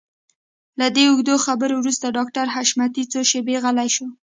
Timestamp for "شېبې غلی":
3.29-3.89